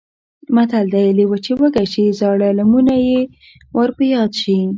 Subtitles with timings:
[0.55, 3.19] متل دی: لېوه چې وږی شي زاړه لمونه یې
[3.75, 4.57] ور په یاد شي.